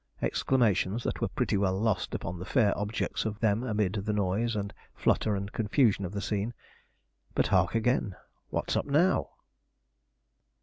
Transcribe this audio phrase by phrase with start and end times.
[0.19, 4.55] exclamations that were pretty well lost upon the fair objects of them amid the noise
[4.55, 6.55] and flutter and confusion of the scene.
[7.35, 8.15] But hark again!
[8.49, 9.29] What's up now?